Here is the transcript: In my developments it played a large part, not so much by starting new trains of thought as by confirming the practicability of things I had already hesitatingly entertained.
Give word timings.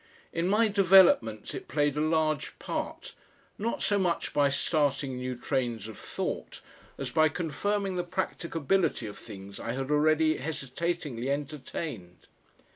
In 0.33 0.47
my 0.47 0.67
developments 0.67 1.53
it 1.53 1.67
played 1.67 1.95
a 1.95 2.01
large 2.01 2.57
part, 2.57 3.13
not 3.59 3.83
so 3.83 3.99
much 3.99 4.33
by 4.33 4.49
starting 4.49 5.15
new 5.17 5.35
trains 5.35 5.87
of 5.87 5.95
thought 5.95 6.59
as 6.97 7.11
by 7.11 7.29
confirming 7.29 7.93
the 7.97 8.03
practicability 8.03 9.05
of 9.05 9.19
things 9.19 9.59
I 9.59 9.73
had 9.73 9.91
already 9.91 10.37
hesitatingly 10.37 11.29
entertained. 11.29 12.25